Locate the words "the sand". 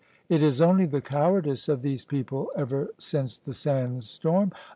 3.37-4.03